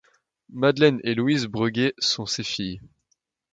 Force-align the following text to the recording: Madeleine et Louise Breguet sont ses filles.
Madeleine 0.49 0.99
et 1.03 1.13
Louise 1.13 1.45
Breguet 1.45 1.93
sont 1.99 2.25
ses 2.25 2.43
filles. 2.43 2.81